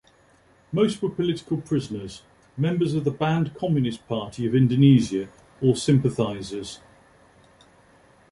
[0.71, 2.23] Most were political prisoners,
[2.57, 5.29] members of the banned Communist Party of Indonesia
[5.61, 6.79] or sympathizers.